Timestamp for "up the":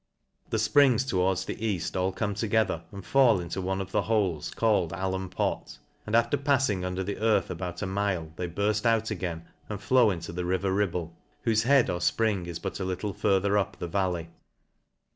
13.59-13.87